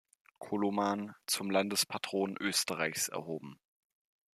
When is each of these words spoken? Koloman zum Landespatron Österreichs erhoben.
Koloman 0.39 1.13
zum 1.27 1.51
Landespatron 1.51 2.35
Österreichs 2.39 3.07
erhoben. 3.07 3.59